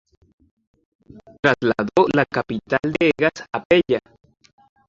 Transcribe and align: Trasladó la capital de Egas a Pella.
Trasladó 1.43 2.07
la 2.15 2.25
capital 2.25 2.79
de 2.97 3.11
Egas 3.15 3.47
a 3.53 3.61
Pella. 3.63 3.99